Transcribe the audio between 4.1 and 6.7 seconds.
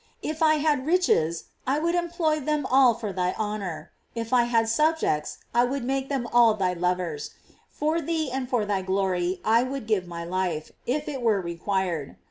if I had subjects, I would make them ail